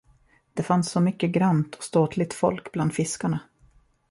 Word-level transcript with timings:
Det 0.53 0.63
fanns 0.63 0.91
så 0.91 0.99
mycket 1.01 1.31
grant 1.31 1.75
och 1.75 1.83
ståtligt 1.83 2.33
folk 2.33 2.71
bland 2.71 2.93
fiskarna. 2.93 3.39